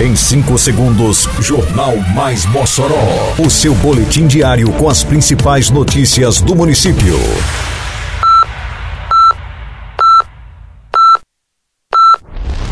[0.00, 3.34] Em 5 segundos, Jornal Mais Mossoró.
[3.38, 7.18] O seu boletim diário com as principais notícias do município.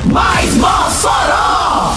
[0.07, 1.97] Mais Mossoró!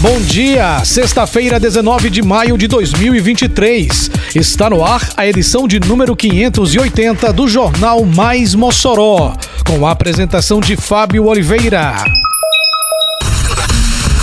[0.00, 4.10] Bom dia, sexta-feira, 19 de maio de 2023.
[4.34, 9.32] Está no ar a edição de número 580 do Jornal Mais Mossoró,
[9.66, 11.96] com a apresentação de Fábio Oliveira.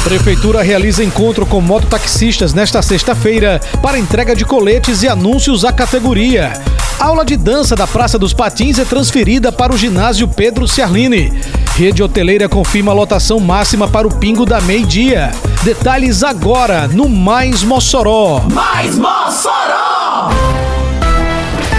[0.07, 6.53] Prefeitura realiza encontro com mototaxistas nesta sexta-feira para entrega de coletes e anúncios à categoria.
[6.97, 11.33] Aula de dança da Praça dos Patins é transferida para o ginásio Pedro Ciarline.
[11.75, 15.29] Rede hoteleira confirma a lotação máxima para o pingo da meio-dia.
[15.63, 18.45] Detalhes agora no Mais Mossoró.
[18.49, 20.76] Mais Mossoró!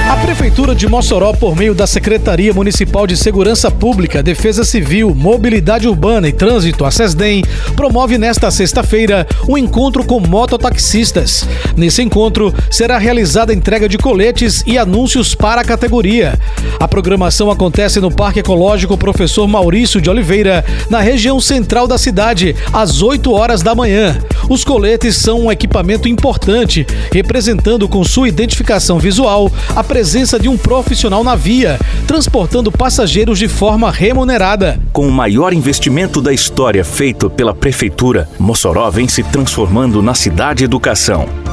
[0.08, 5.86] A Prefeitura de Mossoró, por meio da Secretaria Municipal de Segurança Pública, Defesa Civil, Mobilidade
[5.86, 7.44] Urbana e Trânsito, a SESDEM,
[7.76, 11.46] promove nesta sexta-feira um encontro com mototaxistas.
[11.76, 16.38] Nesse encontro, será realizada a entrega de coletes e anúncios para a categoria.
[16.80, 22.56] A programação acontece no Parque Ecológico Professor Maurício de Oliveira, na região central da cidade,
[22.72, 24.18] às 8 horas da manhã.
[24.48, 30.56] Os coletes são um equipamento importante, representando com sua identificação visual a presença de um
[30.56, 34.80] profissional na via, transportando passageiros de forma remunerada.
[34.90, 40.64] Com o maior investimento da história feito pela Prefeitura, Mossoró vem se transformando na cidade
[40.64, 41.28] educação.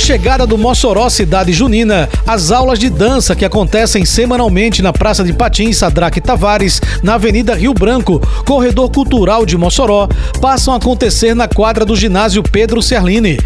[0.00, 5.32] Chegada do Mossoró Cidade Junina, as aulas de dança que acontecem semanalmente na Praça de
[5.32, 10.08] Patins Sadraque Tavares, na Avenida Rio Branco, corredor cultural de Mossoró,
[10.40, 13.38] passam a acontecer na quadra do ginásio Pedro Serlini.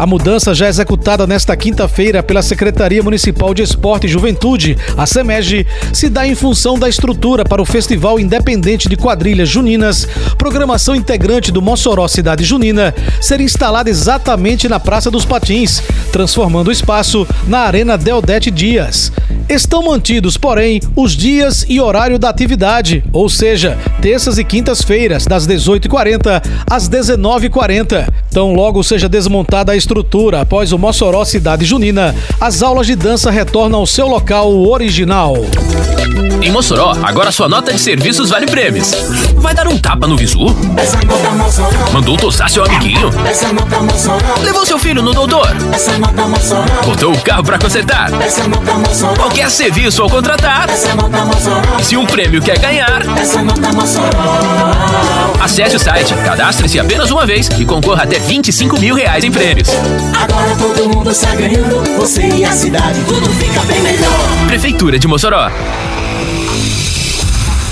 [0.00, 5.66] A mudança já executada nesta quinta-feira pela Secretaria Municipal de Esporte e Juventude, a SEMEG,
[5.92, 10.08] se dá em função da estrutura para o Festival Independente de Quadrilhas Juninas,
[10.38, 16.72] programação integrante do Mossoró Cidade Junina, ser instalada exatamente na Praça dos Patins, transformando o
[16.72, 19.12] espaço na Arena Deodete Dias.
[19.50, 25.46] Estão mantidos, porém, os dias e horário da atividade, ou seja, terças e quintas-feiras, das
[25.46, 28.08] 18h40 às 19h40.
[28.30, 33.30] Tão logo seja desmontada a estrutura após o Mossoró Cidade Junina, as aulas de dança
[33.30, 35.34] retornam ao seu local original.
[36.42, 38.92] Em Mossoró, agora sua nota de serviços vale prêmios.
[39.36, 40.46] Vai dar um tapa no visu?
[41.92, 43.10] Mandou tossar seu amiguinho?
[44.42, 45.48] Levou seu filho no doutor?
[46.86, 48.10] Botou o carro pra consertar?
[49.16, 50.68] Qualquer serviço ao contratar?
[51.82, 53.02] Se um prêmio quer ganhar?
[55.40, 59.68] Acesse o site, cadastre-se apenas uma vez e concorra até 25 mil reais em prêmios.
[60.14, 64.46] Agora todo mundo está ganhando, você e a cidade, tudo fica bem melhor.
[64.46, 65.50] Prefeitura de Mossoró.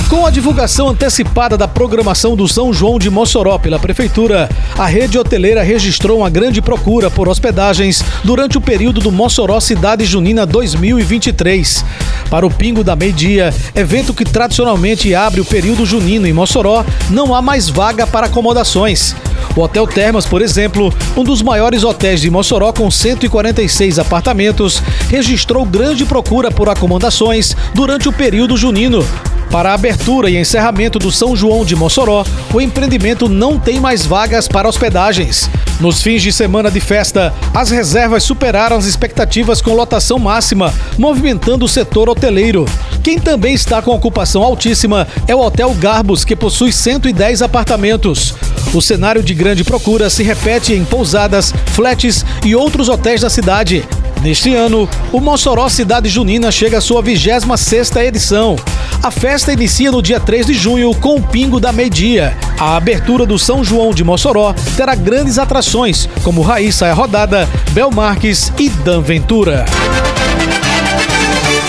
[0.08, 4.48] Com a divulgação antecipada da programação do São João de Mossoró pela Prefeitura,
[4.78, 10.06] a rede hoteleira registrou uma grande procura por hospedagens durante o período do Mossoró Cidade
[10.06, 11.84] Junina 2023.
[12.30, 17.34] Para o Pingo da Meio-Dia, evento que tradicionalmente abre o período junino em Mossoró, não
[17.34, 19.14] há mais vaga para acomodações.
[19.58, 24.80] O Hotel Termas, por exemplo, um dos maiores hotéis de Mossoró com 146 apartamentos,
[25.10, 29.04] registrou grande procura por acomodações durante o período junino.
[29.50, 32.24] Para a abertura e encerramento do São João de Mossoró,
[32.54, 35.50] o empreendimento não tem mais vagas para hospedagens.
[35.80, 41.64] Nos fins de semana de festa, as reservas superaram as expectativas com lotação máxima, movimentando
[41.64, 42.64] o setor hoteleiro.
[43.02, 48.34] Quem também está com ocupação altíssima é o Hotel Garbos, que possui 110 apartamentos.
[48.74, 53.84] O cenário de grande procura se repete em pousadas, flats e outros hotéis da cidade.
[54.22, 58.56] Neste ano, o Mossoró Cidade Junina chega à sua 26ª edição.
[59.02, 62.36] A festa inicia no dia 3 de junho com o Pingo da Meio-Dia.
[62.58, 67.90] A abertura do São João de Mossoró terá grandes atrações, como Raíssa é Rodada, Bel
[67.90, 69.64] Marques e Dan Ventura.